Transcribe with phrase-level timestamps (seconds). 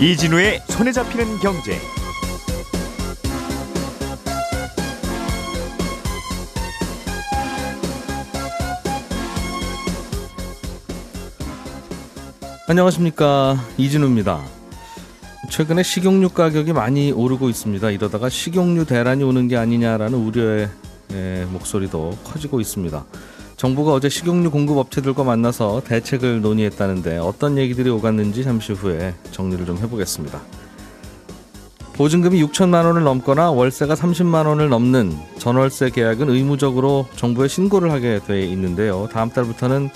[0.00, 1.76] 이진우의 손에 잡히는 경제.
[12.68, 14.40] 안녕하십니까 이진우입니다.
[15.50, 17.90] 최근에 식용유 가격이 많이 오르고 있습니다.
[17.90, 20.87] 이러다가 식용유 대란이 오는 게 아니냐라는 우려의 예,
[21.52, 23.04] 목소리도 커지고 있습니다.
[23.56, 29.78] 정부가 어제 식용유 공급 업체들과 만나서 대책을 논의했다는데 어떤 얘기들이 오갔는지 잠시 후에 정리를 좀
[29.78, 30.40] 해보겠습니다.
[31.94, 38.42] 보증금이 6천만 원을 넘거나 월세가 30만 원을 넘는 전월세 계약은 의무적으로 정부에 신고를 하게 돼
[38.46, 39.08] 있는데요.
[39.10, 39.90] 다음 달부터는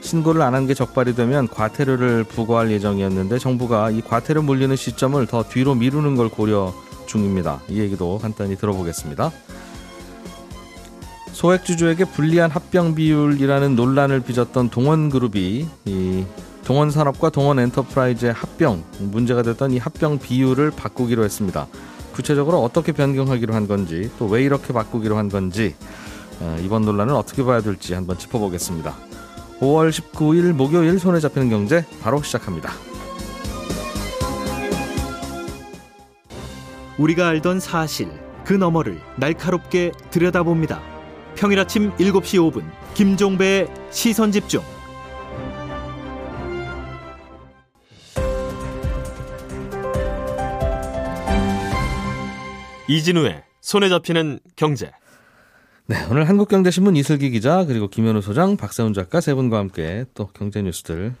[0.00, 5.42] 신고를 안 한 게 적발이 되면 과태료를 부과할 예정이었는데 정부가 이 과태료 물리는 시점을 더
[5.42, 6.72] 뒤로 미루는 걸 고려
[7.06, 7.60] 중입니다.
[7.68, 9.32] 이 얘기도 간단히 들어보겠습니다.
[11.38, 16.24] 소액주주에게 불리한 합병 비율이라는 논란을 빚었던 동원그룹이 이
[16.64, 21.68] 동원산업과 동원엔터프라이즈의 합병 문제가 됐던 이 합병 비율을 바꾸기로 했습니다.
[22.12, 25.76] 구체적으로 어떻게 변경하기로 한 건지 또 왜 이렇게 바꾸기로 한 건지
[26.40, 28.96] 어, 이번 논란을 어떻게 봐야 될지 한번 짚어보겠습니다.
[29.60, 32.72] 5월 19일 목요일 손에 잡히는 경제 바로 시작합니다.
[36.98, 38.10] 우리가 알던 사실
[38.44, 40.97] 그 너머를 날카롭게 들여다봅니다.
[41.38, 44.60] 평일 아침 7시 5분 김종배의 시선 집중.
[52.88, 54.90] 이진우의 손에 잡히는 경제.
[55.86, 60.60] 네, 오늘 한국경제신문 이슬기 기자 그리고 김현우 소장, 박세훈 작가 세 분과 함께 또 경제
[60.60, 61.14] 뉴스들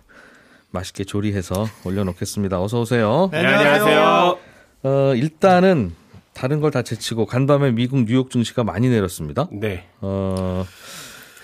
[0.70, 2.60] 맛있게 조리해서 올려놓겠습니다.
[2.60, 3.28] 어서 오세요.
[3.30, 4.38] 네, 안녕하세요.
[4.82, 5.92] 어, 일단은
[6.38, 9.48] 다른 걸 다 제치고 간밤에 미국 뉴욕 증시가 많이 내렸습니다.
[9.50, 9.86] 네.
[10.00, 10.64] 어,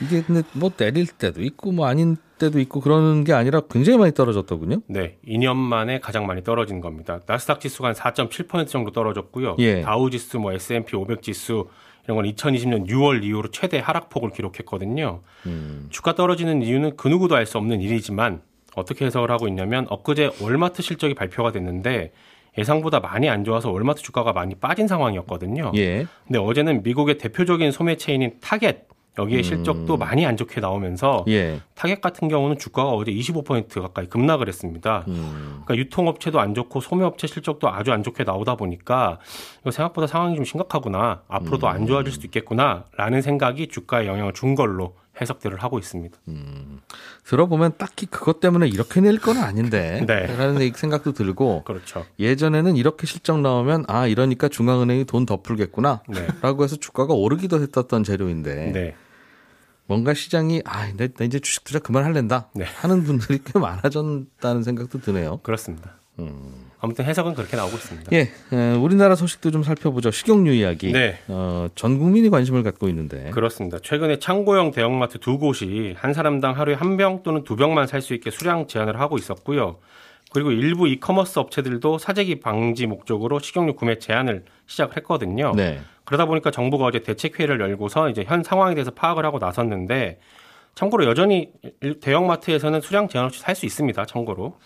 [0.01, 4.13] 이게 근데 뭐 내릴 때도 있고 뭐 아닌 때도 있고 그러는 게 아니라 굉장히 많이
[4.15, 4.83] 떨어졌더군요.
[4.87, 5.19] 네.
[5.27, 7.19] 2년 만에 가장 많이 떨어진 겁니다.
[7.27, 9.57] 나스닥 지수가 한 4.7% 정도 떨어졌고요.
[9.59, 9.81] 예.
[9.83, 11.67] 다우 지수, 뭐 S&P 500 지수
[12.05, 15.23] 이런 건 2020년 6월 이후로 최대 하락폭을 기록했거든요.
[15.47, 15.87] 음.
[15.91, 18.43] 주가 떨어지는 이유는 그 누구도 알 수 없는 일이지만
[18.77, 22.13] 어떻게 해석을 하고 있냐면 엊그제 월마트 실적이 발표가 됐는데
[22.57, 25.73] 예상보다 많이 안 좋아서 월마트 주가가 많이 빠진 상황이었거든요.
[25.77, 26.07] 예.
[26.27, 28.87] 근데 어제는 미국의 대표적인 소매 체인인 타겟
[29.19, 31.33] 여기에 실적도 많이 안 좋게 나오면서 음.
[31.33, 31.61] 예.
[31.75, 35.05] 타겟 같은 경우는 주가가 어제 25% 가까이 급락을 했습니다.
[35.07, 35.63] 음.
[35.65, 39.19] 그러니까 유통업체도 안 좋고 소매업체 실적도 아주 안 좋게 나오다 보니까
[39.61, 41.23] 이거 생각보다 상황이 좀 심각하구나.
[41.29, 46.19] 앞으로도 안 좋아질 수도 있겠구나라는 생각이 주가에 영향을 준 걸로 해석들을 하고 있습니다.
[47.25, 50.27] 들어보면 딱히 그것 때문에 이렇게 내릴 건 아닌데 네.
[50.37, 52.05] 라는 생각도 들고 그렇죠.
[52.19, 56.27] 예전에는 이렇게 실적 나오면 아 이러니까 중앙은행이 돈 더 풀겠구나 네.
[56.43, 58.95] 라고 해서 주가가 오르기도 했었던 재료인데 네.
[59.87, 62.65] 뭔가 시장이 아 나, 나 이제 주식 투자 그만할랜다 네.
[62.65, 65.39] 하는 분들이 꽤 많아졌다는 생각도 드네요.
[65.43, 65.97] 그렇습니다.
[66.85, 68.11] 아무튼 해석은 그렇게 나오고 있습니다.
[68.13, 70.11] 예, 에, 우리나라 소식도 좀 살펴보죠.
[70.11, 70.93] 식용유 이야기.
[70.93, 71.19] 네.
[71.29, 73.31] 어, 전 국민이 관심을 갖고 있는데.
[73.31, 73.79] 그렇습니다.
[73.83, 78.13] 최근에 창고형 대형마트 두 곳이 한 사람당 하루에 한 병 또는 두 병만 살 수
[78.15, 79.79] 있게 수량 제한을 하고 있었고요.
[80.31, 85.53] 그리고 일부 이커머스 업체들도 사재기 방지 목적으로 식용유 구매 제한을 시작을 했거든요.
[85.57, 85.81] 네.
[86.05, 90.19] 그러다 보니까 정부가 어제 대책회의를 열고서 이제 현 상황에 대해서 파악을 하고 나섰는데
[90.75, 91.51] 참고로 여전히
[92.01, 94.05] 대형마트에서는 수량 제한 없이 살 수 있습니다.
[94.07, 94.59] 참고로.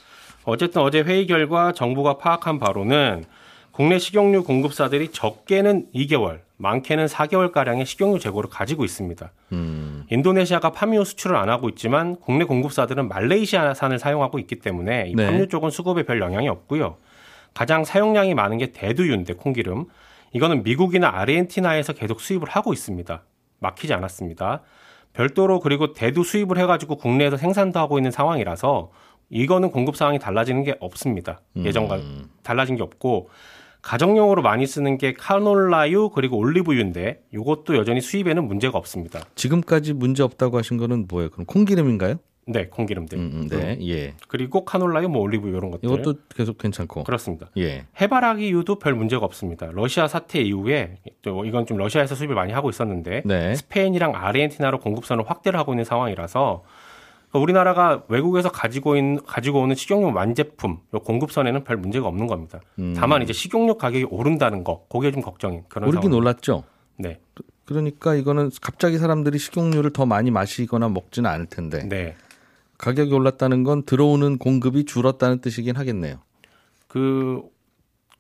[0.49, 3.25] 어쨌든 어제 회의 결과 정부가 파악한 바로는
[3.71, 9.31] 국내 식용유 공급사들이 적게는 2개월, 많게는 4개월가량의 식용유 재고를 가지고 있습니다.
[9.53, 15.27] 음, 인도네시아가 파미오 수출을 안 하고 있지만 국내 공급사들은 말레이시아산을 사용하고 있기 때문에 이 네.
[15.27, 16.97] 팜유 쪽은 수급에 별 영향이 없고요.
[17.53, 19.85] 가장 사용량이 많은 게 대두유인데 콩기름.
[20.33, 23.23] 이거는 미국이나 아르헨티나에서 계속 수입을 하고 있습니다.
[23.59, 24.63] 막히지 않았습니다.
[25.13, 28.91] 별도로 그리고 대두 수입을 해가지고 국내에서 생산도 하고 있는 상황이라서
[29.31, 31.41] 이거는 공급 상황이 달라지는 게 없습니다.
[31.57, 32.01] 예전과
[32.43, 33.29] 달라진 게 없고
[33.83, 39.21] 가정용으로 많이 쓰는 게 카놀라유 그리고 올리브유인데 이것도 여전히 수입에는 문제가 없습니다.
[39.35, 41.31] 지금까지 문제 없다고 하신 거는 뭐예요?
[41.31, 42.17] 그럼 콩기름인가요?
[42.51, 43.19] 네, 콩기름들.
[43.19, 44.15] 음, 음, 네, 예.
[44.27, 45.87] 그리고 카놀라유, 뭐 올리브유 이런 것들.
[45.87, 47.05] 이것도 계속 괜찮고.
[47.05, 47.51] 그렇습니다.
[47.59, 47.85] 예.
[48.01, 49.69] 해바라기유도 별 문제가 없습니다.
[49.71, 53.55] 러시아 사태 이후에 또 이건 좀 러시아에서 수입을 많이 하고 있었는데 네.
[53.55, 56.65] 스페인이랑 아르헨티나로 공급선을 확대를 하고 있는 상황이라서
[57.31, 62.61] 그러니까 우리나라가 외국에서 가지고 있는 가지고 오는 식용유 완제품 요 공급선에는 별 문제가 없는 겁니다.
[62.97, 66.19] 다만 이제 식용유 가격이 오른다는 거, 그게 좀 걱정인 그런 오르긴 상황.
[66.19, 66.65] 올랐죠.
[66.97, 67.21] 네,
[67.67, 72.17] 그러니까 이거는 갑자기 사람들이 식용유를 더 많이 마시거나 먹지는 않을 텐데 네.
[72.79, 76.19] 가격이 올랐다는 건 들어오는 공급이 줄었다는 뜻이긴 하겠네요.
[76.87, 77.43] 그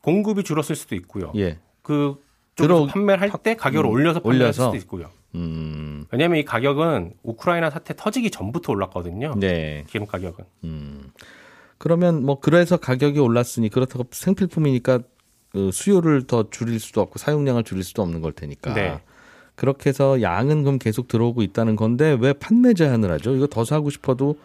[0.02, 1.32] 공급이 줄었을 수도 있고요.
[1.36, 1.58] 예.
[1.82, 2.16] 그
[2.56, 4.64] 들어- 들어 판매를 할때 가격을 음, 올려서 판매할 올려서.
[4.66, 5.10] 수도 있고요.
[5.34, 6.04] 음.
[6.10, 9.34] 왜냐하면 이 가격은 우크라이나 사태 터지기 전부터 올랐거든요.
[9.38, 9.84] 네.
[9.88, 10.44] 기름 가격은.
[10.64, 11.10] 음.
[11.76, 15.00] 그러면 뭐 그래서 가격이 올랐으니 그렇다고 생필품이니까
[15.52, 18.74] 그 수요를 더 줄일 수도 없고 사용량을 줄일 수도 없는 걸 테니까.
[18.74, 19.00] 네.
[19.54, 23.34] 그렇게 해서 양은 그럼 계속 들어오고 있다는 건데 왜 판매 제한을 하죠?
[23.34, 24.36] 이거 더 사고 싶어도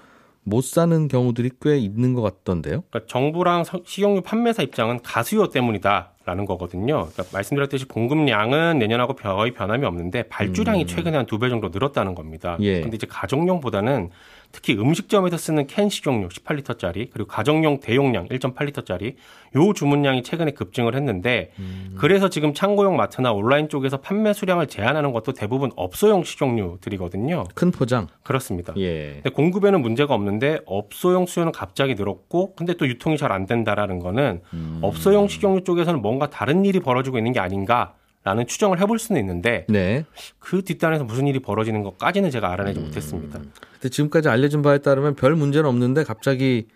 [0.43, 2.83] 못 사는 경우들이 꽤 있는 것 같던데요.
[2.89, 7.07] 그러니까 정부랑 서- 식용유 판매사 입장은 가수요 때문이다 라는 거거든요.
[7.11, 12.57] 그러니까 말씀드렸듯이 공급량은 내년하고 거의 변함이 없는데 발주량이 최근에 한 두 배 정도 늘었다는 겁니다.
[12.61, 12.81] 예.
[12.81, 14.09] 근데 이제 가정용보다는
[14.53, 19.15] 특히 음식점에서 쓰는 캔 식용유 18리터짜리 그리고 가정용 대용량 1.8리터짜리
[19.55, 21.51] 요 주문량이 최근에 급증을 했는데
[21.97, 27.45] 그래서 지금 창고용 마트나 온라인 쪽에서 판매 수량을 제한하는 것도 대부분 업소용 식용유들이거든요.
[27.55, 28.07] 큰 포장.
[28.23, 28.73] 그렇습니다.
[28.77, 29.13] 예.
[29.23, 34.41] 근데 공급에는 문제가 없는데 업소용 수요는 갑자기 늘었고 근데 또 유통이 잘 안 된다라는 거는
[34.53, 34.79] 음.
[34.83, 39.65] 업소용 식용유 쪽에서는 뭔가 다른 일이 벌어지고 있는 게 아닌가 라는 추정을 해볼 수는 있는데
[39.67, 40.05] 네.
[40.39, 42.85] 그 뒷단에서 무슨 일이 벌어지는 것까지는 제가 알아내지 음.
[42.85, 43.39] 못했습니다.
[43.73, 46.67] 근데 지금까지 알려진 바에 따르면 별 문제는 없는데 갑자기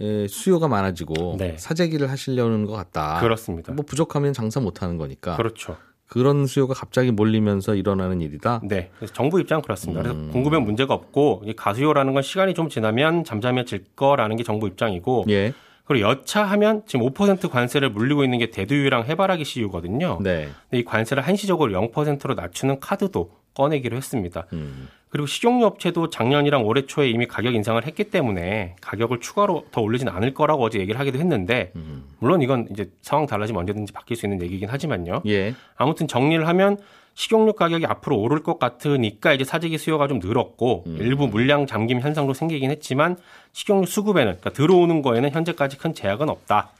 [0.00, 1.56] 예, 수요가 많아지고 네.
[1.58, 3.20] 사재기를 하시려는 것 같다.
[3.20, 3.72] 그렇습니다.
[3.72, 5.36] 뭐 부족하면 장사 못 하는 거니까.
[5.36, 5.76] 그렇죠.
[6.08, 8.60] 그런 수요가 갑자기 몰리면서 일어나는 일이다.
[8.64, 8.90] 네.
[8.96, 10.02] 그래서 정부 입장은 그렇습니다.
[10.02, 10.30] 그래서 음.
[10.32, 15.52] 공급에 문제가 없고 이 가수요라는 건 시간이 좀 지나면 잠잠해질 거라는 게 정부 입장이고 예.
[15.86, 20.18] 그리고 여차하면 지금 5% 관세를 물리고 있는 게 대두유랑 해바라기 씨유거든요.
[20.20, 20.48] 네.
[20.68, 24.46] 근데 이 관세를 한시적으로 0%로 낮추는 카드도 꺼내기로 했습니다.
[24.52, 24.88] 음.
[25.08, 30.08] 그리고 식용유 업체도 작년이랑 올해 초에 이미 가격 인상을 했기 때문에 가격을 추가로 더 올리진
[30.08, 32.04] 않을 거라고 어제 얘기를 하기도 했는데 음.
[32.18, 35.22] 물론 이건 이제 상황 달라지면 언제든지 바뀔 수 있는 얘기긴 하지만요.
[35.26, 35.54] 예.
[35.76, 36.76] 아무튼 정리를 하면
[37.16, 42.34] 식용유 가격이 앞으로 오를 것 같으니까 이제 사재기 수요가 좀 늘었고 일부 물량 잠김 현상도
[42.34, 43.16] 생기긴 했지만
[43.52, 46.70] 식용유 수급에는 그러니까 들어오는 거에는 현재까지 큰 제약은 없다.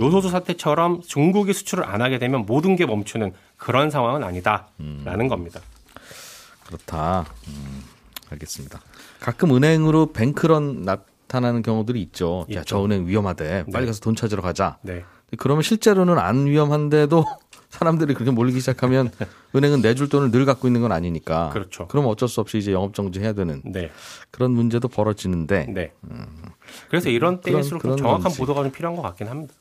[0.00, 5.60] 요소수 사태처럼 중국이 수출을 안 하게 되면 모든 게 멈추는 그런 상황은 아니다라는 겁니다.
[6.66, 7.24] 그렇다.
[7.48, 7.82] 음,
[8.30, 8.80] 알겠습니다.
[9.20, 12.44] 가끔 은행으로 뱅크런 나타나는 경우들이 있죠.
[12.50, 12.64] 야, 있죠.
[12.64, 13.64] 저 은행 위험하대.
[13.72, 13.86] 빨리 네.
[13.86, 14.78] 가서 돈 찾으러 가자.
[14.82, 15.04] 네.
[15.38, 17.24] 그러면 실제로는 안 위험한데도
[17.78, 19.10] 사람들이 그렇게 몰리기 시작하면
[19.54, 21.50] 은행은 내줄 돈을 늘 갖고 있는 건 아니니까.
[21.52, 21.86] 그렇죠.
[21.88, 23.90] 그럼 어쩔 수 없이 이제 영업 정지 해야 되는 네.
[24.30, 25.66] 그런 문제도 벌어지는데.
[25.68, 25.92] 네.
[26.88, 28.38] 그래서 이런 그런- 때일수록 좀 그런 정확한 건지.
[28.38, 29.52] 보도가 좀 필요한 것 같긴 합니다.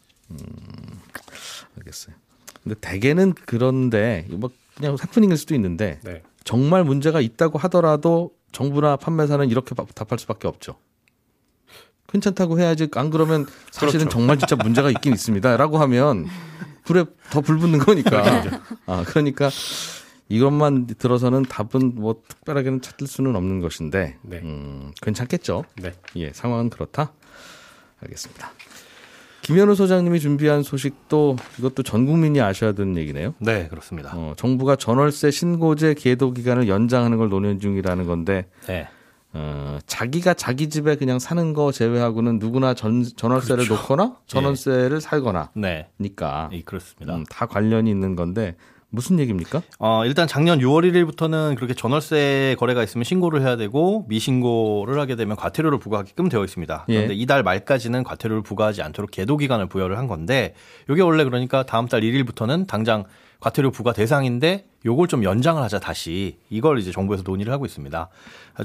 [1.77, 2.15] 알겠어요.
[2.63, 6.23] 근데 대개는 그런데 뭐 그냥 해프닝일 수도 있는데 네.
[6.43, 10.75] 정말 문제가 있다고 하더라도 정부나 판매사는 이렇게 바- 답할 수밖에 없죠.
[12.07, 14.09] 괜찮다고 해야지 안 그러면 사실은 그렇죠.
[14.09, 16.27] 정말 진짜 문제가 있긴 있습니다라고 하면
[16.85, 18.23] 불에 더 불 붙는 거니까.
[18.87, 19.49] 아 그러니까
[20.29, 24.37] 이것만 들어서는 답은 뭐 특별하게는 찾을 수는 없는 것인데 네.
[24.43, 25.65] 음, 괜찮겠죠.
[25.81, 25.93] 네.
[26.15, 27.11] 예, 상황은 그렇다.
[28.01, 28.51] 알겠습니다.
[29.41, 33.35] 김현우 소장님이 준비한 소식도 이것도 전 국민이 아셔야 되는 얘기네요.
[33.37, 34.11] 네, 그렇습니다.
[34.15, 38.87] 어, 정부가 전월세 신고제 계도 기간을 연장하는 걸 논의 중이라는 건데 네.
[39.37, 43.81] 어, 자기가 자기 집에 그냥 사는 거 제외하고는 누구나 전, 전월세를 그렇죠.
[43.81, 45.89] 놓거나 전월세를 살거나 네.
[45.99, 47.17] 니까 이 그렇습니다.
[47.17, 48.55] 음, 다 관련이 있는 건데
[48.95, 49.61] 무슨 얘기입니까?
[49.79, 55.35] 어, 일단 작년 6월 1일부터는 그렇게 전월세 거래가 있으면 신고를 해야 되고 미신고를 하게 되면
[55.35, 56.85] 과태료를 부과하게끔 되어 있습니다.
[56.89, 56.93] 예.
[56.93, 60.55] 그런데 이달 말까지는 과태료를 부과하지 않도록 계도 기간을 부여를 한 건데
[60.89, 63.03] 이게 원래 그러니까 다음 달 1일부터는 당장
[63.39, 68.09] 과태료 부과 대상인데 요걸 좀 연장을 하자 다시 이걸 이제 정부에서 논의를 하고 있습니다.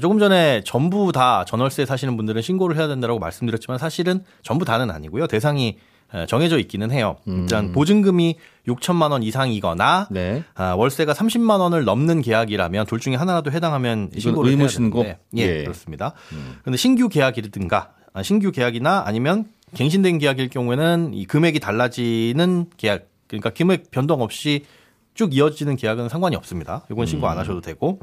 [0.01, 5.27] 조금 전에 전부 다 전월세 사시는 분들은 신고를 해야 된다고 말씀드렸지만 사실은 전부 다는 아니고요.
[5.27, 5.77] 대상이 에,
[6.27, 7.17] 정해져 있기는 해요.
[7.25, 8.35] 일단 보증금이
[8.67, 10.43] 6천만 원 이상이거나 네.
[10.55, 15.03] 아, 월세가 30만 원을 넘는 계약이라면 둘 중에 하나라도 해당하면 신고를 의무 신고?
[15.05, 15.63] 예, 예.
[15.63, 16.13] 그렇습니다.
[16.61, 23.49] 그런데 신규 계약이든가 아, 신규 계약이나 아니면 갱신된 계약일 경우에는 이 금액이 달라지는 계약 그러니까
[23.51, 24.65] 금액 변동 없이
[25.13, 26.85] 쭉 이어지는 계약은 상관이 없습니다.
[26.91, 27.99] 이건 신고 안 하셔도 되고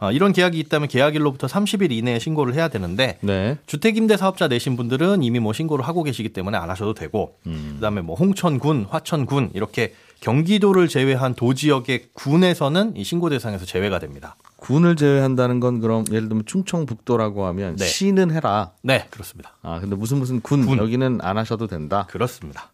[0.00, 3.58] 어, 이런 계약이 있다면 계약일로부터 30일 이내에 신고를 해야 되는데 네.
[3.66, 7.36] 주택임대 사업자 내신 분들은 이미 뭐 신고를 하고 계시기 때문에 안 하셔도 되고
[7.74, 14.36] 그다음에 뭐 홍천군, 화천군 이렇게 경기도를 제외한 도지역의 군에서는 이 신고 대상에서 제외가 됩니다.
[14.56, 17.84] 군을 제외한다는 건 그럼 예를 들면 충청북도라고 하면 네.
[17.84, 18.72] 시는 해라.
[18.82, 19.56] 네, 그렇습니다.
[19.60, 20.78] 아 근데 무슨 무슨 군, 군.
[20.78, 22.06] 여기는 안 하셔도 된다.
[22.10, 22.70] 그렇습니다.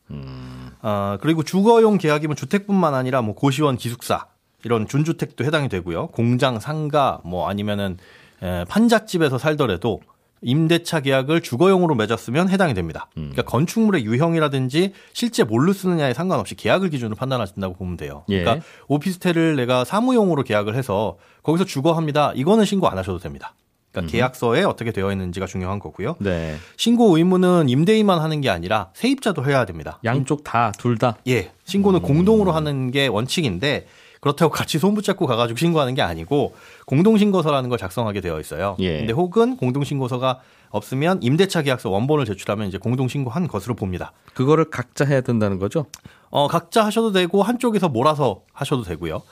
[0.83, 4.27] 어, 그리고 주거용 계약이면 주택뿐만 아니라 뭐 고시원 기숙사
[4.65, 6.09] 이런 준주택도 해당이 되고요.
[6.09, 7.99] 공장, 상가 뭐 아니면은
[8.43, 10.01] 에, 판잣집에서 살더라도
[10.43, 13.09] 임대차 계약을 주거용으로 맺었으면 해당이 됩니다.
[13.15, 18.25] 그러니까 건축물의 유형이라든지 실제 뭘로 쓰느냐에 상관없이 계약을 기준으로 판단하신다고 보면 돼요.
[18.31, 18.41] 예.
[18.43, 22.33] 그러니까 오피스텔을 내가 사무용으로 계약을 해서 거기서 주거합니다.
[22.35, 23.55] 이거는 신고 안 하셔도 됩니다.
[23.93, 26.17] 그러니까 계약서에 어떻게 되어 있는지가 중요한 거고요.
[26.21, 26.57] 네.
[26.77, 29.99] 신고 의무는 임대인만 하는 게 아니라 세입자도 해야 됩니다.
[30.05, 31.17] 양쪽 다 둘 다.
[31.29, 33.87] 예, 신고는 공동으로 하는 게 원칙인데
[34.21, 36.55] 그렇다고 같이 손 붙잡고 가가지고 신고하는 게 아니고
[36.87, 38.77] 공동신고서라는 걸 작성하게 되어 있어요.
[38.81, 38.99] 예.
[38.99, 44.13] 근데 혹은 공동신고서가 없으면 임대차 계약서 원본을 제출하면 이제 공동신고한 것으로 봅니다.
[44.35, 45.87] 그거를 각자 해야 된다는 거죠?
[46.31, 49.23] 어, 각자 하셔도 되고 한쪽에서 몰아서 하셔도 되고요.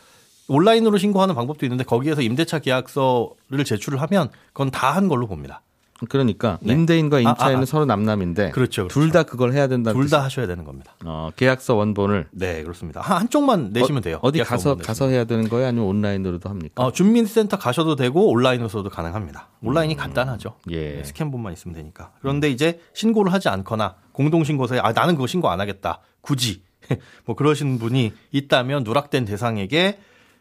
[0.49, 5.61] 온라인으로 신고하는 방법도 있는데 거기에서 임대차 계약서를 제출을 하면 그건 다 한 걸로 봅니다.
[6.09, 6.73] 그러니까 네.
[6.75, 7.65] 임대인과 임차인은 아, 아.
[7.65, 8.89] 서로 남남인데 그렇죠, 그렇죠.
[9.01, 10.95] 둘 다 그걸 해야 된다는 둘 다 하셔야 되는 겁니다.
[11.05, 13.01] 어, 계약서 원본을 네, 그렇습니다.
[13.01, 14.19] 한- 한쪽만 내시면 돼요.
[14.23, 15.67] 어디 계약서 가서 가서 해야 되는 거예요?
[15.69, 16.85] 아니면 온라인으로도 합니까?
[16.85, 19.49] 어, 주민센터 가셔도 되고 온라인으로서도 가능합니다.
[19.63, 20.55] 온라인이 간단하죠.
[20.71, 20.97] 예.
[20.99, 22.13] 네, 스캔본만 있으면 되니까.
[22.21, 26.01] 그런데 이제 신고를 하지 않거나 공동신고서에 아 나는 그거 신고 안 하겠다.
[26.21, 26.63] 굳이
[27.27, 29.99] 뭐 그러신 분이 있다면 누락된 대상에게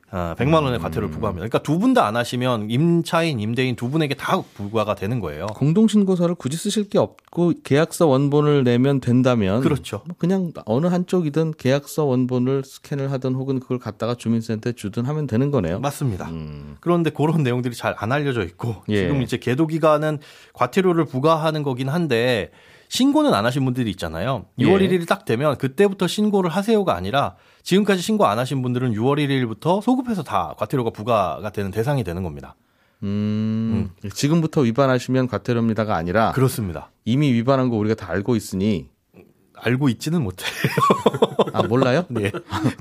[0.10, 1.48] 어, 100만 원의 과태료를 부과합니다.
[1.48, 5.48] 그러니까 두 분 다 안 하시면 임차인, 임대인 두 분에게 다 부과가 되는 거예요.
[5.48, 10.04] 공동신고서를 굳이 쓰실 게 없고 계약서 원본을 내면 된다면 그렇죠.
[10.06, 15.52] 뭐 그냥 어느 한쪽이든 계약서 원본을 스캔을 하든 혹은 그걸 갖다가 주민센터에 주든 하면 되는
[15.52, 15.80] 거네요.
[15.82, 16.30] 맞습니다.
[16.30, 16.78] 음.
[16.80, 18.98] 그런데 그런 내용들이 잘 안 알려져 있고 예.
[19.02, 20.20] 지금 이제 계도 기간은
[20.54, 22.52] 과태료를 부과하는 거긴 한데
[22.90, 24.46] 신고는 안 하신 분들이 있잖아요.
[24.60, 24.88] 6월 예.
[24.88, 30.24] 1일이 딱 되면 그때부터 신고를 하세요가 아니라 지금까지 신고 안 하신 분들은 6월 1일부터 소급해서
[30.24, 32.56] 다 과태료가 부과가 되는 대상이 되는 겁니다.
[33.04, 36.92] 음, 지금부터 위반하시면 과태료입니다가 아니라 그렇습니다.
[37.06, 38.90] 이미 위반한 거 우리가 다 알고 있으니
[39.62, 40.50] 알고 있지는 못해요.
[41.54, 42.06] 아 몰라요?
[42.10, 42.32] 네.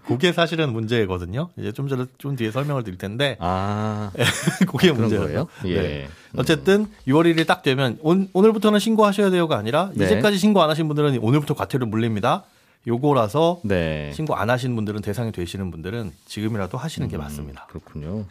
[0.07, 1.51] 그게 사실은 문제거든요.
[1.57, 4.11] 이제 좀 전에 좀 뒤에 설명을 드릴 텐데 아
[4.69, 5.25] 그게 그런 문제예요.
[5.25, 5.49] 거예요?
[5.67, 6.09] 예.
[6.37, 10.05] 어쨌든 6월 1일 딱 되면 온, 오늘부터는 신고하셔야 돼요가 아니라 네.
[10.05, 12.45] 이제까지 신고 안 하신 분들은 오늘부터 과태료 물립니다.
[12.87, 14.13] 요거라서 네.
[14.15, 17.11] 신고 안 하신 분들은 대상이 되시는 분들은 지금이라도 하시는 음.
[17.11, 17.67] 게 맞습니다.
[17.69, 18.27] 그렇군요.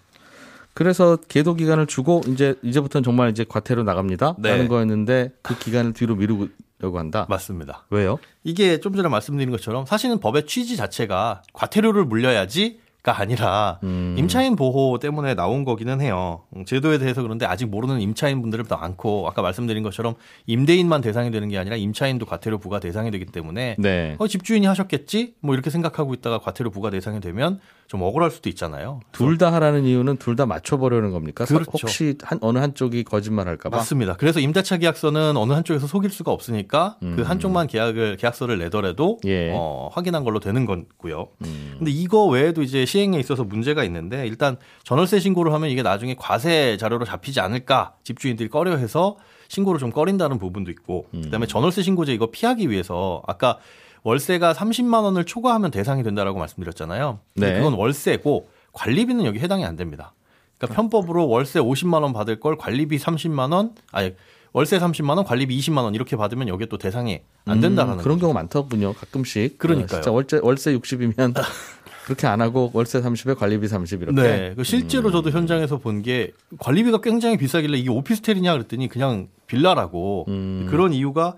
[0.73, 4.35] 그래서 계도 기간을 주고 이제 이제부터는 정말 이제 과태료 나갑니다.
[4.37, 4.49] 네.
[4.51, 6.49] 라는 거였는데 그 기간을 뒤로 미루
[6.79, 7.25] 려고 한다.
[7.29, 7.86] 맞습니다.
[7.89, 8.20] 왜요?
[8.44, 14.15] 이게 좀 전에 말씀드린 것처럼 사실은 법의 취지 자체가 과태료를 물려야지 가 아니라 음.
[14.17, 16.41] 임차인 보호 때문에 나온 거기는 해요.
[16.55, 20.15] 음, 제도에 대해서 그런데 아직 모르는 임차인 분들은 더 많고 아까 말씀드린 것처럼
[20.48, 24.15] 임대인만 대상이 되는 게 아니라 임차인도 과태료 부과 대상이 되기 때문에 네.
[24.17, 25.36] 어, 집주인이 하셨겠지?
[25.39, 28.99] 뭐 이렇게 생각하고 있다가 과태료 부과 대상이 되면 좀 억울할 수도 있잖아요.
[29.11, 31.45] 둘 다 하라는 이유는 둘 다 맞춰보려는 겁니까?
[31.45, 31.71] 서- 그렇죠.
[31.73, 33.77] 혹시 한 어느 한쪽이 거짓말 할까봐?
[33.77, 34.15] 맞습니다.
[34.15, 39.29] 그래서 임대차 계약서는 어느 한쪽에서 속일 수가 없으니까 그 한쪽만 계약을 계약서를 내더라도 음.
[39.29, 39.51] 예.
[39.53, 41.27] 어, 확인한 걸로 되는 거고요.
[41.45, 41.75] 음.
[41.77, 46.77] 근데 이거 외에도 이제 시행에 있어서 문제가 있는데 일단 전월세 신고를 하면 이게 나중에 과세
[46.77, 51.21] 자료로 잡히지 않을까 집주인들이 꺼려해서 신고를 좀 꺼린다는 부분도 있고 음.
[51.21, 53.59] 그다음에 전월세 신고제 이거 피하기 위해서 아까
[54.05, 57.19] 월세가 30만 원을 초과하면 대상이 된다라고 말씀드렸잖아요.
[57.33, 57.55] 네.
[57.57, 60.13] 그건 월세고 관리비는 여기 해당이 안 됩니다.
[60.57, 64.13] 그러니까 편법으로 월세 50만 원 받을 걸 관리비 30만 원, 아니
[64.53, 68.17] 월세 30만 원, 관리비 20만 원 이렇게 받으면 여기에 또 대상이 안 된다라는 음, 그런
[68.17, 68.27] 거죠.
[68.27, 68.93] 경우 많더군요.
[68.93, 69.57] 가끔씩.
[69.57, 69.97] 그러니까요.
[70.00, 71.33] 어, 진짜 월세 월세 60이면
[72.05, 74.21] 그렇게 안 하고 월세 30에 관리비 30 이렇게.
[74.21, 74.53] 네.
[74.55, 80.67] 그 실제로 저도 현장에서 본 게 관리비가 굉장히 비싸길래 이게 오피스텔이냐 그랬더니 그냥 빌라라고 음.
[80.69, 81.35] 그런 이유가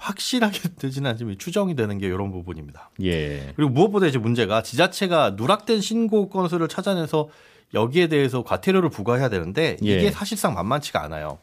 [0.00, 2.90] 확실하게 되지는 않지만 추정이 되는 게 이런 부분입니다.
[3.02, 3.52] 예.
[3.54, 7.28] 그리고 무엇보다 이제 문제가 지자체가 누락된 신고 건수를 찾아내서
[7.74, 10.10] 여기에 대해서 과태료를 부과해야 되는데 이게 예.
[10.10, 11.38] 사실상 만만치가 않아요.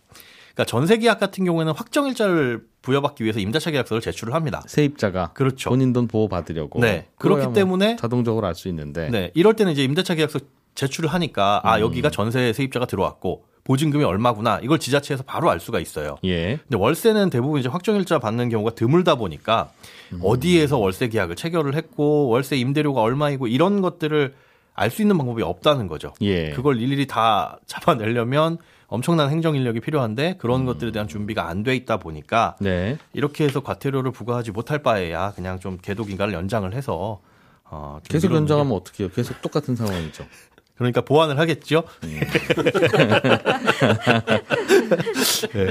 [0.53, 4.63] 그러니까 전세 계약 같은 경우에는 확정 일자를 부여받기 위해서 임대차 계약서를 제출을 합니다.
[4.65, 5.69] 세입자가 그렇죠.
[5.69, 6.79] 본인 돈 보호 받으려고.
[6.79, 7.07] 네.
[7.17, 9.09] 그렇기 때문에 자동적으로 알 수 있는데.
[9.11, 9.31] 네.
[9.35, 10.39] 이럴 때는 이제 임대차 계약서
[10.73, 11.69] 제출을 하니까 음.
[11.69, 16.15] 아 여기가 전세 세입자가 들어왔고 보증금이 얼마구나 이걸 지자체에서 바로 알 수가 있어요.
[16.23, 16.55] 예.
[16.55, 19.69] 근데 월세는 대부분 이제 확정일자 받는 경우가 드물다 보니까
[20.13, 20.19] 음.
[20.23, 24.33] 어디에서 월세 계약을 체결을 했고 월세 임대료가 얼마이고 이런 것들을
[24.73, 26.13] 알 수 있는 방법이 없다는 거죠.
[26.21, 26.51] 예.
[26.51, 28.57] 그걸 일일이 다 잡아내려면
[28.87, 30.37] 엄청난 행정 인력이 필요한데 음.
[30.37, 32.97] 그런 것들에 대한 준비가 안 돼 있다 보니까 네.
[33.11, 37.19] 이렇게 해서 과태료를 부과하지 못할 바에야 그냥 좀 계도 기간을 연장을 해서
[37.65, 39.11] 어, 좀 계속 연장하면 어떻게 해요?
[39.13, 40.23] 계속 똑같은 상황이죠.
[40.77, 41.83] 그러니까 보완을 하겠죠.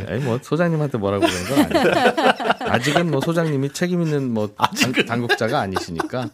[0.08, 1.90] 아니 뭐 소장님한테 뭐라고 그러는 건 아니고
[2.70, 6.28] 아직은 뭐 소장님이 책임 있는 뭐 당, 당국자가 아니시니까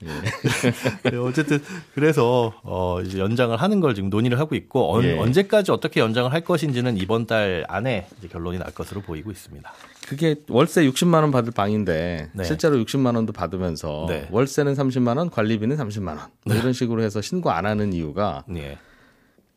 [0.00, 1.60] 네, 어쨌든
[1.94, 5.18] 그래서 어 이제 연장을 하는 걸 지금 논의를 하고 있고 언, 예.
[5.18, 9.72] 언제까지 어떻게 연장을 할 것인지는 이번 달 안에 이제 결론이 날 것으로 보이고 있습니다.
[10.06, 12.44] 그게 월세 60만 원 받을 방인데 네.
[12.44, 14.28] 실제로 60만 원도 받으면서 네.
[14.30, 18.78] 월세는 30만 원, 관리비는 30만 원뭐 이런 식으로 해서 신고 안 하는 이유가 예.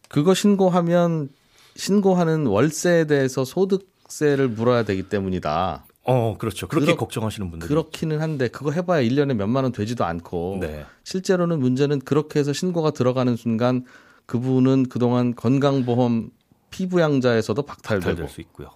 [0.10, 1.30] 그거 신고하면
[1.76, 5.86] 신고하는 월세에 대해서 소득세를 물어야 되기 때문이다.
[6.06, 6.68] 어, 그렇죠.
[6.68, 7.68] 그렇게 그렇- 걱정하시는 분들.
[7.68, 10.84] 그렇기는 한데 그거 해봐야 1년에 몇만 원 되지도 않고 네.
[11.04, 13.86] 실제로는 문제는 그렇게 해서 신고가 들어가는 순간
[14.26, 16.32] 그분은 그동안 건강보험
[16.72, 18.70] 피부양자에서도 박탈되고 탈될 수 있고요.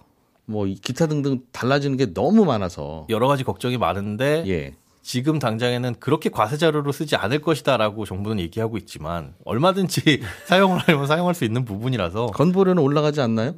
[0.46, 4.74] 뭐이 기타 등등 달라지는 게 너무 많아서 여러 가지 걱정이 많은데 예.
[5.02, 11.34] 지금 당장에는 그렇게 과세 자료로 쓰지 않을 것이다라고 정부는 얘기하고 있지만 얼마든지 사용을 하려면 사용할
[11.34, 13.54] 수 있는 부분이라서 건보료는 올라가지 않나요?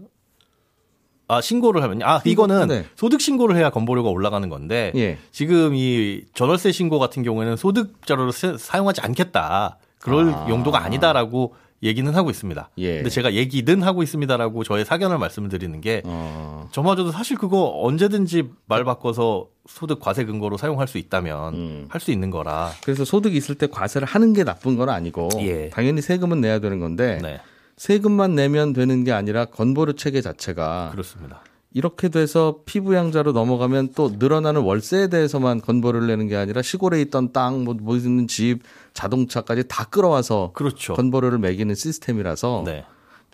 [1.29, 2.05] 아 신고를 하면요.
[2.07, 2.85] 아 이거는 네.
[2.95, 5.19] 소득 신고를 해야 건보료가 올라가는 건데 예.
[5.33, 9.79] 지금 이 전월세 신고 같은 경우에는 소득 자료로 쓰- 사용하지 않겠다.
[10.01, 10.47] 그럴 아.
[10.49, 12.71] 용도가 아니다라고 얘기는 하고 있습니다.
[12.79, 12.95] 예.
[12.97, 16.69] 근데 제가 얘기는 하고 있습니다라고 저의 사견을 말씀을 드리는 게 어.
[16.73, 21.87] 저마저도 사실 그거 언제든지 말 바꿔서 소득 과세 근거로 사용할 수 있다면 음.
[21.89, 22.71] 할수 있는 거라.
[22.83, 25.69] 그래서 소득이 있을 때 과세를 하는 게 나쁜 건 아니고 예.
[25.71, 27.41] 당연히 세금은 내야 되는 건데 네.
[27.77, 31.43] 세금만 내면 되는 게 아니라 건보료 체계 자체가 그렇습니다.
[31.77, 37.65] 이렇게 돼서 피부양자로 넘어가면 또 늘어나는 월세에 대해서만 건보료를 내는 게 아니라 시골에 있던 땅,
[37.65, 38.61] 뭐, 뭐 있는 집,
[38.95, 40.95] 자동차까지 다 끌어와서 그렇죠.
[40.95, 42.87] 건보료를 매기는 시스템이라서 네.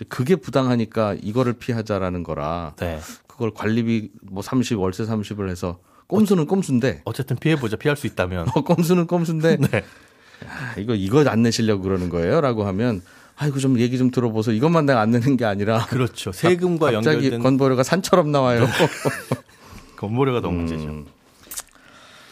[0.08, 2.98] 그게 부당하니까 이거를 피하자라는 거라 네.
[3.28, 8.48] 그걸 관리비 뭐 30, 월세 30을 해서 꼼수는 꼼수인데 어쨌든 피해 보자 피할 수 있다면
[8.56, 9.84] 어, 꼼수는 꼼수인데 네.
[10.48, 13.02] 아, 이거 이거 안 내시려고 그러는 거예요라고 하면
[13.42, 16.30] 아이고 좀 얘기 좀 들어보소 이것만 내가 안 내는 게 아니라 그렇죠.
[16.30, 18.68] 세금과 갑자기 연결된 건보료가 산처럼 나와요.
[19.98, 20.84] 건보료가 더 문제죠.
[20.84, 21.06] 음,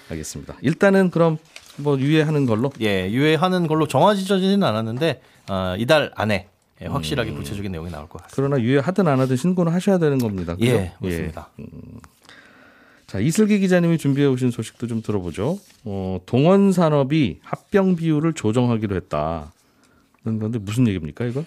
[0.09, 0.57] 알겠습니다.
[0.63, 1.39] 일단은 그럼
[1.79, 6.47] 뭐 유예하는 걸로 예, 유예하는 걸로 정해지지는 않았는데 어, 이달 안에
[6.81, 6.93] 예, 음.
[6.93, 8.37] 확실하게 구체적인 내용이 나올 것 같습니다.
[8.37, 10.55] 그러나 유예하든 안 하든 신고는 하셔야 되는 겁니다.
[10.55, 10.67] 그죠?
[10.67, 11.51] 예, 맞습니다.
[13.09, 15.59] 자 이슬기 기자님이 준비해 오신 소식도 좀 들어보죠.
[15.85, 19.53] 어, 동원 산업이 합병 비율을 조정하기로 했다.
[20.23, 21.45] 그런데 무슨 얘기입니까 이거?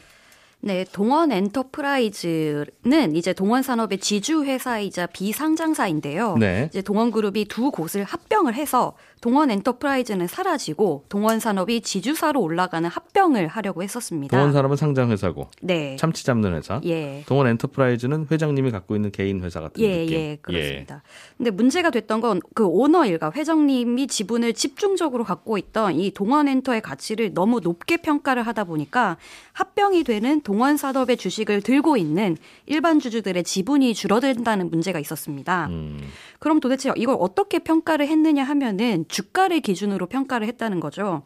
[0.66, 6.38] 네, 동원 엔터프라이즈는 이제 동원 산업의 지주 회사이자 비상장사인데요.
[6.38, 6.70] 네.
[6.72, 13.48] 이제 동원 그룹이 두 곳을 합병을 해서 동원 엔터프라이즈는 사라지고 동원 산업이 지주사로 올라가는 합병을
[13.48, 14.36] 하려고 했었습니다.
[14.36, 15.96] 동원 산업은 상장 회사고 네.
[15.96, 16.82] 참치 잡는 회사.
[16.84, 17.24] 예.
[17.26, 20.14] 동원 엔터프라이즈는 회장님이 갖고 있는 개인 회사 같은 예, 느낌.
[20.18, 21.04] 예, 그렇습니다.
[21.38, 26.82] 근데 문제가 됐던 건 그 오너 일가 회장님이 지분을 집중적으로 갖고 있던 이 동원 엔터의
[26.82, 29.16] 가치를 너무 높게 평가를 하다 보니까
[29.54, 35.68] 합병이 되는 동원 산업의 주식을 들고 있는 일반 주주들의 지분이 줄어든다는 문제가 있었습니다.
[35.68, 36.02] 음,
[36.44, 41.24] 그럼 도대체 이걸 어떻게 평가를 했느냐 하면은 주가를 기준으로 평가를 했다는 거죠.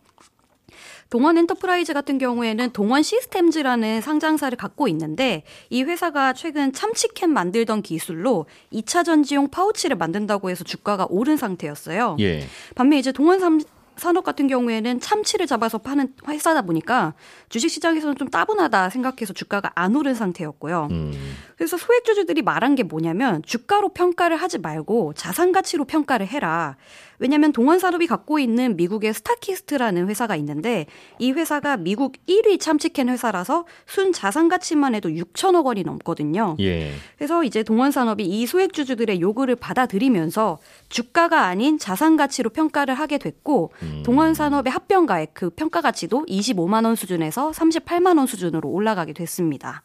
[1.09, 8.45] 동원 엔터프라이즈 같은 경우에는 동원 시스템즈라는 상장사를 갖고 있는데 이 회사가 최근 참치캔 만들던 기술로
[8.71, 12.17] 2차 전지용 파우치를 만든다고 해서 주가가 오른 상태였어요.
[12.19, 12.45] 예.
[12.75, 13.59] 반면 이제 동원 삼-
[13.95, 17.15] 산업 같은 경우에는 참치를 잡아서 파는 회사다 보니까
[17.49, 20.89] 주식 시장에서는 좀 따분하다 생각해서 주가가 안 오른 상태였고요.
[20.91, 21.13] 음,
[21.57, 26.77] 그래서 소액주주들이 말한 게 뭐냐면 주가로 평가를 하지 말고 자산 가치로 평가를 해라.
[27.19, 30.85] 왜냐하면 동원산업이 갖고 있는 미국의 스타키스트라는 회사가 있는데
[31.17, 36.55] 이 회사가 미국 1위 참치캔 회사라서 순 자산 가치만 해도 6천억 원이 넘거든요.
[36.59, 36.91] 예.
[37.17, 44.03] 그래서 이제 동원산업이 이 소액주주들의 요구를 받아들이면서 주가가 아닌 자산 가치로 평가를 하게 됐고 음.
[44.05, 49.81] 동원산업의 합병가액 그 평가 가치도 25만 원 수준에서 38만 원 수준으로 올라가게 됐습니다.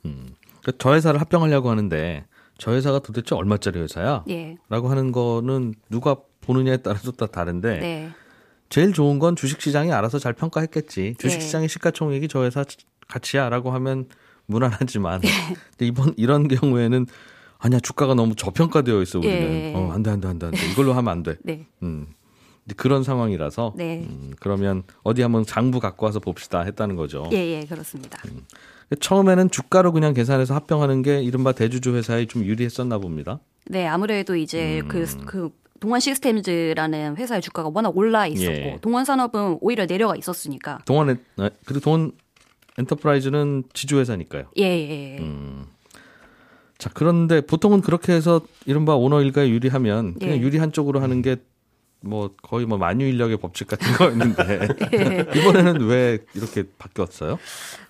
[0.62, 2.24] 그러니까 저 회사를 합병하려고 하는데
[2.58, 4.24] 저 회사가 도대체 얼마짜리 회사야?
[4.30, 4.56] 예.
[4.68, 8.10] 라고 하는 거는 누가 보느냐에 따라서 다 다른데 네.
[8.68, 11.16] 제일 좋은 건 주식시장이 알아서 잘 평가했겠지.
[11.18, 11.72] 주식시장의 네.
[11.72, 12.64] 시가총액이 저 회사
[13.08, 14.06] 가치야라고 하면
[14.46, 15.28] 무난하지만 네.
[15.70, 17.06] 근데 이번 이런 경우에는
[17.58, 19.74] 아니야 주가가 너무 저평가되어 있어 우리는 예.
[19.74, 21.36] 어 안돼 안돼 안돼 안돼 이걸로 하면 안 돼.
[21.42, 21.66] 네.
[21.82, 22.06] 음
[22.76, 24.06] 그런 상황이라서 네.
[24.08, 27.28] 음, 그러면 어디 한번 장부 갖고 와서 봅시다 했다는 거죠.
[27.32, 28.22] 예, 예, 그렇습니다.
[29.00, 33.40] 처음에는 주가로 그냥 계산해서 합병하는 게 이른바 대주주 회사에 좀 유리했었나 봅니다.
[33.66, 34.88] 네, 아무래도 이제 음.
[34.88, 35.50] 그, 그,
[35.80, 38.78] 동원 시스템즈라는 회사의 주가가 워낙 올라 있었고, 예.
[38.80, 40.78] 동원 산업은 오히려 내려가 있었으니까.
[40.84, 42.12] 동원 엔, 아, 그리고 동원
[42.78, 44.44] 엔터프라이즈는 지주 회사니까요.
[44.58, 45.18] 예, 예, 예.
[45.18, 45.66] 음.
[46.78, 50.40] 자, 그런데 보통은 그렇게 해서 이른바 오너 일가에 유리하면 그냥 예.
[50.40, 51.36] 유리한 쪽으로 하는 게
[52.02, 55.40] 뭐 거의 뭐 만유 인력의 법칙 같은 거였는데 예.
[55.40, 57.38] 이번에는 왜 이렇게 바뀌었어요?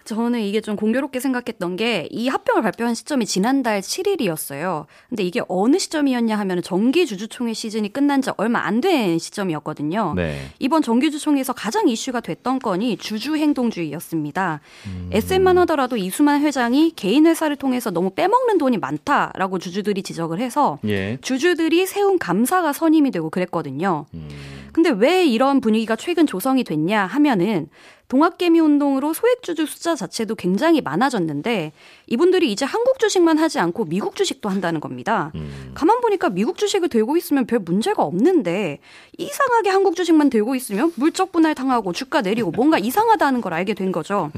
[0.04, 4.86] 저는 이게 좀 공교롭게 생각했던 게 이 합병을 발표한 시점이 지난달 7일이었어요.
[5.08, 10.14] 근데 이게 어느 시점이었냐 하면 정기 주주총회 시즌이 끝난 지 얼마 안 된 시점이었거든요.
[10.16, 10.48] 네.
[10.58, 14.60] 이번 정기 주총에서 가장 이슈가 됐던 건이 주주 행동주의였습니다.
[14.86, 15.10] 음.
[15.12, 21.18] SM만 하더라도 이수만 회장이 개인 회사를 통해서 너무 빼먹는 돈이 많다라고 주주들이 지적을 해서 예.
[21.20, 24.06] 주주들이 세운 감사가 선임이 되고 그랬거든요.
[24.14, 24.28] 음.
[24.72, 27.68] 근데 왜 이런 분위기가 최근 조성이 됐냐 하면은
[28.12, 31.72] 동학개미 운동으로 소액 주주 숫자 자체도 굉장히 많아졌는데
[32.08, 35.32] 이분들이 이제 한국 주식만 하지 않고 미국 주식도 한다는 겁니다.
[35.34, 35.70] 음.
[35.72, 38.80] 가만 보니까 미국 주식을 들고 있으면 별 문제가 없는데
[39.16, 43.92] 이상하게 한국 주식만 들고 있으면 물적 분할 당하고 주가 내리고 뭔가 이상하다는 걸 알게 된
[43.92, 44.30] 거죠.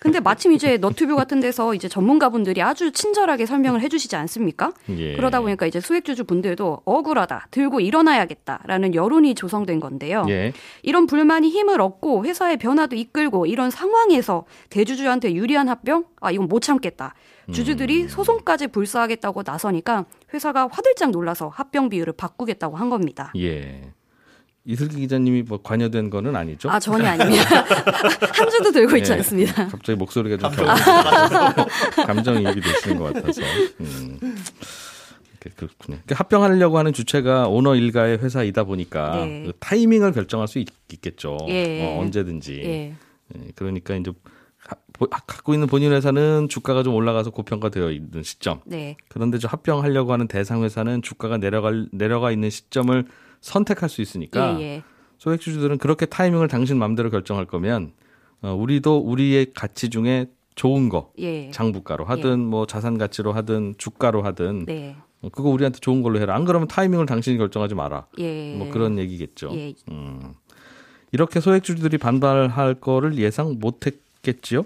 [0.00, 4.72] 근데 마침 이제 너튜브 같은 데서 이제 전문가분들이 아주 친절하게 설명을 해주시지 않습니까?
[4.98, 5.14] 예.
[5.14, 10.26] 그러다 보니까 이제 수액주주 분들도 억울하다, 들고 일어나야겠다라는 여론이 조성된 건데요.
[10.28, 10.52] 예.
[10.82, 16.04] 이런 불만이 힘을 얻고 회사의 변화도 이끌고 이런 상황에서 대주주한테 유리한 합병?
[16.20, 17.14] 아, 이건 못 참겠다.
[17.48, 17.52] 음.
[17.52, 23.32] 주주들이 소송까지 불사하겠다고 나서니까 회사가 화들짝 놀라서 합병 비율을 바꾸겠다고 한 겁니다.
[23.36, 23.92] 예.
[24.64, 26.70] 이슬기 기자님이 뭐 관여된 거는 아니죠?
[26.70, 27.42] 아, 전혀 아닙니다.
[28.32, 29.16] 한 주도 들고 있지 예.
[29.16, 29.66] 않습니다.
[29.66, 30.66] 갑자기 목소리가 좀
[32.06, 33.42] 감정이입이 되시는 것 같아서.
[33.80, 34.18] 음.
[35.50, 35.98] 그렇군요.
[36.04, 39.42] 그러니까 합병하려고 하는 주체가 오너 일가의 회사이다 보니까 네.
[39.44, 40.68] 그 타이밍을 결정할 수 있,
[41.00, 41.84] 겠죠 예.
[41.84, 42.62] 어, 언제든지.
[42.64, 42.94] 예.
[43.34, 44.12] 예, 그러니까 이제
[45.10, 48.60] 갖고 있는 본인 회사는 주가가 좀 올라가서 고평가되어 있는 시점.
[48.64, 48.96] 네.
[49.08, 53.04] 그런데 저 합병하려고 하는 대상 회사는 주가가 내려갈 내려가 있는 시점을
[53.40, 54.82] 선택할 수 있으니까 예, 예.
[55.18, 57.92] 소액주주들은 그렇게 타이밍을 당신 마음대로 결정할 거면
[58.42, 61.50] 어, 우리도 우리의 가치 중에 좋은 거 예.
[61.50, 64.96] 장부가로 하든 뭐 자산 가치로 하든 주가로 하든 네.
[65.22, 66.34] 어, 그거 우리한테 좋은 걸로 해라.
[66.34, 68.06] 안 그러면 타이밍을 당신이 결정하지 마라.
[68.18, 68.54] 예.
[68.56, 69.50] 뭐 그런 얘기겠죠.
[69.54, 69.74] 예.
[69.90, 70.34] 음.
[71.12, 74.64] 이렇게 소액주주들이 반발할 거를 예상 못했겠지요?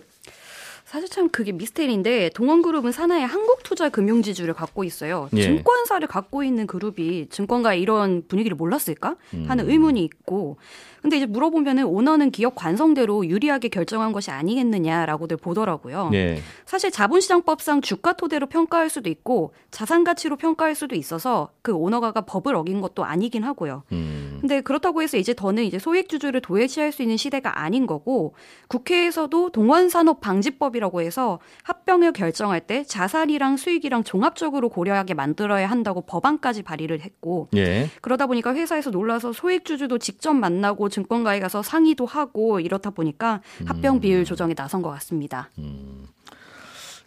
[0.84, 5.28] 사실 참 그게 미스테리인데 동원그룹은 산하의 한국투자금융지주를 갖고 있어요.
[5.34, 5.42] 예.
[5.42, 9.16] 증권사를 갖고 있는 그룹이 증권가의 이런 분위기를 몰랐을까
[9.46, 9.70] 하는 음.
[9.70, 10.58] 의문이 있고
[11.06, 16.10] 근데 이제 물어보면은 오너는 기업 관성대로 유리하게 결정한 것이 아니겠느냐라고들 보더라고요.
[16.14, 16.42] 예.
[16.64, 22.56] 사실 자본시장법상 주가 토대로 평가할 수도 있고 자산 가치로 평가할 수도 있어서 그 오너가가 법을
[22.56, 23.84] 어긴 것도 아니긴 하고요.
[23.92, 24.38] 음.
[24.40, 28.34] 근데 그렇다고 해서 이제 더는 이제 소액 주주를 도외시할 수 있는 시대가 아닌 거고
[28.66, 37.00] 국회에서도 동원산업 방지법이라고 해서 합병을 결정할 때 자산이랑 수익이랑 종합적으로 고려하게 만들어야 한다고 법안까지 발의를
[37.00, 37.88] 했고 예.
[38.00, 44.00] 그러다 보니까 회사에서 놀라서 소액 주주도 직접 만나고 증권가에 가서 상의도 하고 이렇다 보니까 합병
[44.00, 45.50] 비율 조정에 나선 것 같습니다.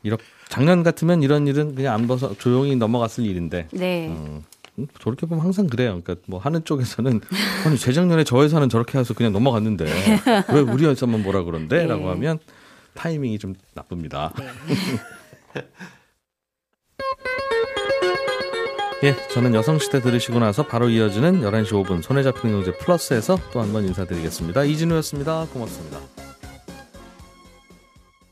[0.04, 4.08] 이렇게 작년 같으면 이런 일은 그냥 안 봐서 조용히 넘어갔을 일인데 네.
[4.10, 4.44] 음,
[5.00, 6.00] 저렇게 보면 항상 그래요.
[6.04, 7.20] 그러니까 뭐 하는 쪽에서는
[7.66, 9.86] 아니 재작년에 저 회사는 저렇게 해서 그냥 넘어갔는데
[10.54, 12.10] 왜 우리 회사만 뭐라 그런데?라고 네.
[12.10, 12.40] 하면
[12.94, 14.32] 타이밍이 좀 나쁩니다.
[19.04, 23.72] 예, 저는 여성시대 들으시고 나서 바로 이어지는 11시 5분 손에 잡히는 경제 플러스에서 또 한
[23.72, 24.64] 번 인사드리겠습니다.
[24.66, 25.48] 이진우였습니다.
[25.54, 26.29] 고맙습니다.